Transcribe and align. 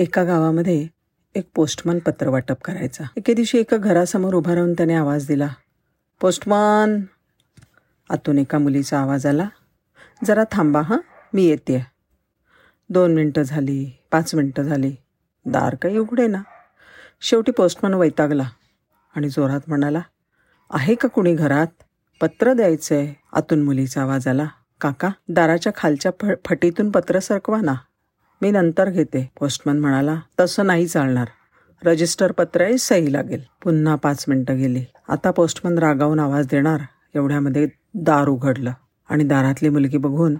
एका 0.00 0.24
गावामध्ये 0.24 0.86
एक 1.34 1.48
पोस्टमन 1.54 1.98
पत्र 1.98 2.28
वाटप 2.28 2.62
करायचा. 2.64 3.04
एके 3.16 3.34
दिवशी 3.34 3.58
एका 3.58 3.76
घरासमोर 3.76 4.34
उभा 4.34 4.54
राहून 4.54 4.72
त्याने 4.72 4.94
आवाज 4.94 5.26
दिला. 5.26 5.48
पोस्टमन! 6.20 7.00
आतून 8.10 8.38
एका 8.38 8.58
मुलीचा 8.58 9.00
आवाज 9.00 9.26
आला. 9.26 9.48
जरा 10.24 10.44
थांबा 10.52 10.80
हां 10.80 10.98
मी 11.34 11.44
येते. 11.44 11.86
दोन 12.90 13.14
मिनटं 13.14 13.42
झाली 13.42 13.92
पाच 14.12 14.34
मिनटं 14.34 14.62
झाली. 14.62 14.94
दार 15.46 15.74
काही 15.74 15.98
उघडे 15.98 16.26
ना. 16.26 16.42
शेवटी 17.20 17.52
पोस्टमन 17.52 17.94
वैतागला 17.94 18.48
आणि 19.16 19.28
जोरात 19.28 19.60
म्हणाला 19.68 20.00
आहे 20.70 20.94
का 20.94 21.08
कुणी 21.08 21.34
घरात? 21.34 21.82
पत्र 22.20 22.52
द्यायचं 22.52 22.94
आहे 22.94 23.14
आतून 23.32 23.62
मुलीचा 23.62 24.02
आवाज 24.02 24.28
आला 24.28 24.46
काका 24.80 25.08
दाराच्या 25.28 25.72
खालच्या 25.76 26.12
फ 26.20 26.26
फटीतून 26.44 26.90
पत्र 26.90 27.18
सरकवा 27.18 27.60
ना. 27.60 27.74
मी 28.42 28.50
नंतर 28.50 28.90
घेते 28.90 29.30
पोस्टमन 29.40 29.78
म्हणाला. 29.78 30.20
तसं 30.40 30.66
नाही 30.66 30.86
चालणार. 30.86 31.28
रजिस्टर 31.84 32.32
पत्र 32.32 32.60
आहे 32.60 32.78
सही 32.78 33.12
लागेल. 33.12 33.40
पुन्हा 33.62 33.94
पाच 33.94 34.24
मिनटं 34.28 34.56
गेली. 34.56 34.84
आता 35.08 35.30
पोस्टमन 35.30 35.78
रागावून 35.78 36.18
आवाज 36.18 36.46
देणार. 36.46 36.80
एवढ्यामध्ये 37.14 37.68
दार 37.94 38.28
उघडलं. 38.28 38.72
आणि 39.10 39.24
दारातली 39.24 39.68
मुलगी 39.68 39.96
बघून 39.96 40.34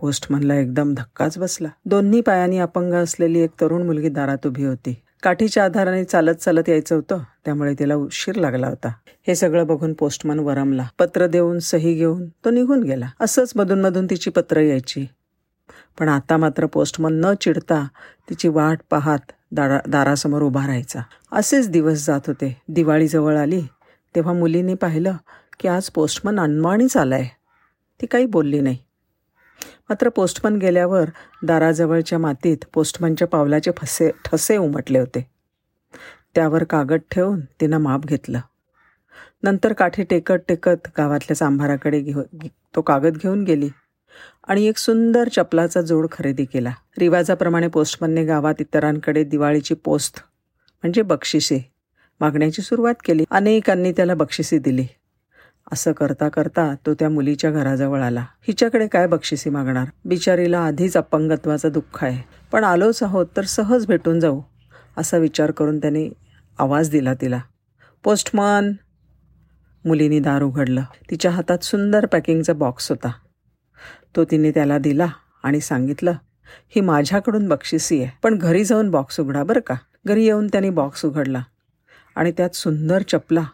पोस्टमनला 0.00 0.54
एकदम 0.54 0.94
धक्काच 0.94 1.38
बसला. 1.38 1.68
दोन्ही 1.84 2.20
पायांनी 2.20 2.58
अपंग 2.58 2.94
असलेली 2.94 3.38
एक 3.38 3.50
तरुण 3.60 3.82
मुलगी 3.82 4.08
दारात 4.08 4.46
उभी 4.46 4.64
होती. 4.64 4.94
काठीच्या 5.22 5.64
आधाराने 5.64 6.04
चालत 6.04 6.34
चालत 6.34 6.68
यायचं 6.68 6.94
होतं. 6.94 7.18
त्यामुळे 7.44 7.74
तिला 7.78 7.94
उशीर 7.94 8.34
लागला 8.34 8.66
होता. 8.66 8.88
हे 9.26 9.34
सगळं 9.34 9.66
बघून 9.66 9.92
पोस्टमन 9.92 10.38
वरमला. 10.38 10.86
पत्र 10.98 11.26
देऊन 11.26 11.58
सही 11.58 11.94
घेऊन 11.94 12.28
तो 12.28 12.50
निघून 12.50 12.82
गेला. 12.82 13.06
असंच 13.20 13.52
मधून 13.56 13.80
मधून 13.80 14.06
तिची 14.06 14.30
पत्र 14.30 14.60
यायची. 14.60 15.06
पण 15.98 16.08
आता 16.08 16.36
मात्र 16.36 16.66
पोस्टमन 16.66 17.12
न 17.12 17.34
चिडता 17.40 17.86
तिची 18.30 18.48
वाट 18.48 18.80
पाहत 18.90 19.32
दारा 19.52 19.78
दारासमोर 19.88 20.42
उभा 20.42 20.66
राहायचा. 20.66 21.00
असेच 21.32 21.70
दिवस 21.70 22.06
जात 22.06 22.20
होते. 22.26 22.62
दिवाळी 22.68 23.08
जवळ 23.08 23.36
आली. 23.36 23.62
तेव्हा 24.14 24.32
मुलीने 24.32 24.74
पाहिलं 24.74 25.16
की 25.60 25.68
आज 25.68 25.90
पोस्टमन 25.90 26.40
अनवाणीच 26.40 26.96
आलाय. 26.96 27.28
ती 28.00 28.06
काही 28.06 28.26
बोलली 28.26 28.60
नाही. 28.60 28.78
मात्र 29.88 30.08
पोस्टमन 30.08 30.56
गेल्यावर 30.56 31.04
दाराजवळच्या 31.42 32.18
मातीत 32.18 32.56
पोस्टमनच्या 32.72 33.28
पावलाचे 33.28 33.70
फसे 33.76 34.10
ठसे 34.24 34.56
उमटले 34.56 34.98
होते. 34.98 35.30
त्यावर 36.34 36.64
कागद 36.64 37.00
ठेवून 37.10 37.40
तिनं 37.40 37.78
माप 37.78 38.04
घेतलं. 38.04 38.40
नंतर 39.42 39.72
काठी 39.72 40.04
टेकत 40.04 40.34
टेकत 40.48 40.88
गावातल्या 40.98 41.36
सांभाराकडे 41.36 42.00
घेऊ 42.00 42.22
तो 42.76 42.80
कागद 42.80 43.16
घेऊन 43.16 43.44
गेली. 43.44 43.68
आणि 44.48 44.66
एक 44.66 44.78
सुंदर 44.78 45.28
चपलाचा 45.28 45.80
जोड 45.80 46.06
खरेदी 46.12 46.44
केला. 46.44 46.72
रिवाजाप्रमाणे 46.98 47.68
पोस्टमनने 47.68 48.24
गावात 48.24 48.54
इतरांकडे 48.60 49.24
दिवाळीची 49.24 49.74
पोस्ट 49.74 50.18
म्हणजे 50.82 51.02
बक्षिसे 51.02 51.72
मागण्याची 52.20 52.62
सुरुवात 52.62 52.94
केली. 53.04 53.24
अनेकांनी 53.30 53.92
त्याला 53.92 54.14
बक्षिसी 54.14 54.58
दिली. 54.58 54.86
असं 55.72 55.92
करता 55.92 56.28
करता 56.28 56.74
तो 56.86 56.94
त्या 56.94 57.08
मुलीच्या 57.10 57.50
घराजवळ 57.50 58.02
आला. 58.02 58.20
हिच्याकडे 58.20 58.86
काय 58.86 59.06
बक्षिसी 59.06 59.50
मागणार? 59.50 59.84
बिचारीला 60.04 60.58
आधीच 60.58 60.96
अपंगत्वाचं 60.96 61.72
दुःख 61.72 62.04
आहे. 62.04 62.22
पण 62.52 62.64
आलोच 62.64 63.02
आहोत 63.02 63.26
तर 63.36 63.44
सहज 63.44 63.86
भेटून 63.86 64.20
जाऊ 64.20 64.42
असा 64.96 65.16
विचार 65.16 65.50
करून 65.50 65.78
त्याने 65.78 66.08
आवाज 66.58 66.90
दिला 66.90 67.14
तिला. 67.14 67.40
पोस्टमन! 68.04 68.72
मुलीने 69.84 70.18
दार 70.20 70.42
उघडलं. 70.42 70.82
तिच्या 71.10 71.30
हातात 71.30 71.58
सुंदर 71.58 72.06
पॅकिंगचा 72.06 72.52
बॉक्स 72.52 72.90
होता. 72.90 73.12
तो 74.16 74.24
तिने 74.24 74.50
त्याला 74.50 74.78
दिला 74.78 75.06
आणि 75.42 75.60
सांगितलं 75.60 76.12
ही 76.74 76.80
माझ्याकडून 76.80 77.48
बक्षिसी 77.48 78.02
आहे 78.02 78.10
पण 78.22 78.38
घरी 78.38 78.64
जाऊन 78.64 78.90
बॉक्स 78.90 79.20
उघडा 79.20 79.42
बरं 79.44 79.60
का. 79.60 79.74
घरी 80.06 80.24
येऊन 80.24 80.46
त्याने 80.46 80.70
बॉक्स 80.70 81.04
उघडला 81.04 81.42
आणि 82.16 82.32
त्यात 82.36 82.54
सुंदर 82.54 83.02
चपला. 83.02 83.44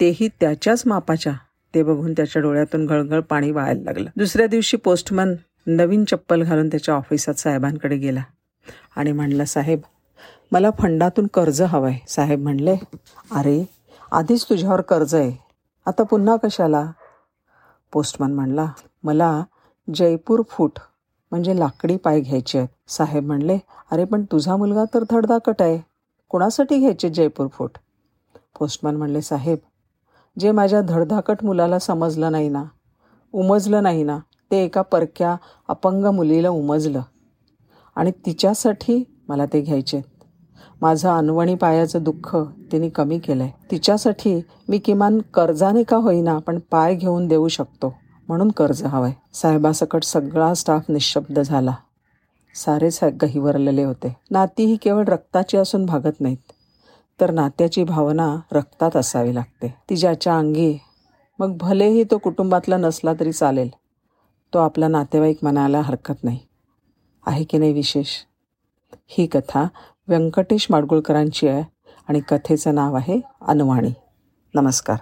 तेही 0.00 0.28
त्याच्याच 0.40 0.82
मापाच्या. 0.86 1.32
ते 1.74 1.82
बघून 1.82 2.12
त्याच्या 2.12 2.42
डोळ्यातून 2.42 2.86
गळगळ 2.86 3.20
पाणी 3.20 3.50
वाहायला 3.50 3.82
लागलं. 3.84 4.10
दुसऱ्या 4.16 4.46
दिवशी 4.46 4.76
पोस्टमन 4.76 5.34
नवीन 5.66 6.04
चप्पल 6.04 6.42
घालून 6.42 6.68
त्याच्या 6.68 6.94
ऑफिसात 6.94 7.34
साहेबांकडे 7.34 7.96
गेला 7.96 8.22
आणि 8.96 9.12
म्हणलं 9.12 9.44
साहेब 9.44 9.80
मला 10.52 10.70
फंडातून 10.78 11.26
कर्ज 11.34 11.62
हवं 11.62 11.88
आहे 11.88 11.98
साहेब 12.08 12.42
म्हणले 12.42 12.76
अरे 13.30 13.64
आधीच 14.12 14.44
तुझ्यावर 14.44 14.80
कर्ज 14.80 15.14
आहे. 15.14 15.32
आता 15.86 16.02
पुन्हा 16.02 16.36
कशाला? 16.36 16.84
पोस्टमन 17.92 18.32
म्हणला 18.32 18.66
मला 19.04 19.42
जयपूर 19.88 20.42
फूट. 20.48 20.78
म्हणजे 21.32 21.58
लाकडी 21.58 21.96
पाय 21.96 22.20
घ्यायचे. 22.20 22.58
आहेत 22.58 22.90
साहेब 22.90 23.26
म्हणले 23.26 23.58
अरे 23.90 24.04
पण 24.04 24.24
तुझा 24.24 24.56
मुलगा 24.56 24.84
तर 24.94 25.04
धडधाकट 25.10 25.62
आहे. 25.62 25.78
कोणासाठी 26.30 26.78
घ्यायचे 26.78 27.08
जयपूर 27.08 27.46
फूट? 27.52 27.70
पोस्टमॅन 28.58 28.96
म्हणले 28.96 29.20
साहेब 29.22 29.58
जे 30.38 30.50
माझ्या 30.52 30.80
धडधाकट 30.80 31.44
मुलाला 31.44 31.78
समजलं 31.78 32.32
नाही 32.32 32.48
ना 32.48 32.64
उमजलं 33.32 33.82
नाही 33.82 34.02
ना 34.02 34.18
ते 34.50 34.64
एका 34.64 34.82
परक्या 34.82 35.36
अपंग 35.68 36.04
मुलीला 36.04 36.48
उमजलं. 36.48 37.00
आणि 37.96 38.10
तिच्यासाठी 38.26 39.02
मला 39.28 39.46
ते 39.46 39.60
घ्यायचे. 39.60 40.00
माझं 40.80 41.08
अनवणी 41.10 41.54
पायाचं 41.54 42.02
दुःख 42.02 42.36
तिने 42.72 42.88
कमी 42.88 43.18
केलं 43.18 43.42
आहे 43.42 43.52
तिच्यासाठी 43.70 44.40
मी 44.68 44.78
किमान 44.78 45.20
कर्जाने 45.34 45.82
का 45.82 45.96
होईना 45.96 46.38
पण 46.38 46.58
पाय 46.70 46.94
घेऊन 46.94 47.28
देऊ 47.28 47.48
शकतो. 47.48 47.94
म्हणून 48.28 48.50
कर्ज 48.50 48.84
हवं 48.84 49.06
आहे 49.06 49.14
साहेबासकट 49.34 50.04
सगळा 50.04 50.54
स्टाफ 50.54 50.82
निशब्द 50.88 51.40
झाला. 51.40 51.74
सारेच 52.54 53.04
गहिवरलेले 53.04 53.84
होते. 53.84 54.16
नाती 54.30 54.64
ही 54.64 54.76
केवळ 54.76 55.04
रक्ताची 55.04 55.56
असून 55.56 55.86
भागत 55.86 56.20
नाहीत. 56.20 56.52
तर 57.20 57.30
नात्याची 57.30 57.84
भावना 57.84 58.36
रक्तात 58.52 58.96
असावी 58.96 59.34
लागते. 59.34 59.74
ती 59.90 59.96
ज्याच्या 59.96 60.38
अंगी 60.38 60.78
मग 61.38 61.56
भलेही 61.56 62.04
तो 62.04 62.18
कुटुंबातला 62.18 62.76
नसला 62.76 63.12
तरी 63.20 63.32
चालेल. 63.32 63.68
तो 64.54 64.58
आपला 64.58 64.88
नातेवाईक 64.88 65.38
म्हणायला 65.42 65.80
हरकत 65.80 66.24
नाही. 66.24 66.38
आहे 67.26 67.44
की 67.44 67.58
नाही 67.58 67.72
विशेष? 67.72 68.06
ही 69.06 69.26
कथा 69.26 69.64
व्यंकटेश 70.08 70.66
माडगुळकरांची 70.70 71.48
आहे 71.48 71.62
आणि 72.08 72.20
कथेचं 72.20 72.74
नाव 72.74 72.94
आहे 72.94 73.20
अनवाणी. 73.42 73.90
नमस्कार. 74.54 74.94